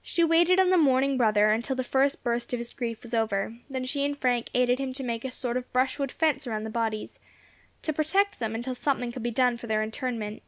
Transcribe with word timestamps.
She 0.00 0.24
waited 0.24 0.58
on 0.58 0.70
the 0.70 0.78
mourning 0.78 1.18
brother 1.18 1.48
until 1.48 1.76
the 1.76 1.84
first 1.84 2.24
burst 2.24 2.54
of 2.54 2.58
his 2.58 2.72
grief 2.72 3.02
was 3.02 3.12
over, 3.12 3.58
then 3.68 3.84
she 3.84 4.02
and 4.02 4.16
Frank 4.16 4.48
aided 4.54 4.78
him 4.78 4.94
to 4.94 5.02
make 5.02 5.26
a 5.26 5.30
sort 5.30 5.58
of 5.58 5.70
brush 5.74 5.98
wood 5.98 6.10
fence 6.10 6.46
around 6.46 6.64
the 6.64 6.70
bodies, 6.70 7.18
to 7.82 7.92
protect 7.92 8.38
them 8.38 8.54
until 8.54 8.74
something 8.74 9.12
could 9.12 9.22
be 9.22 9.30
done 9.30 9.58
for 9.58 9.66
their 9.66 9.82
interment. 9.82 10.42